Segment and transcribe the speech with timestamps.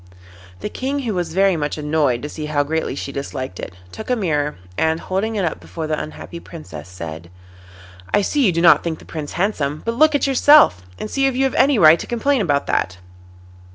[0.61, 4.09] The King, who was very much annoyed to see how greatly she disliked it, took
[4.09, 7.29] a mirror, and holding it up before the unhappy Princess, said:
[8.11, 11.27] 'I see you do not think the Prince handsome, but look at yourself, and see
[11.27, 12.97] if you have any right to complain about that.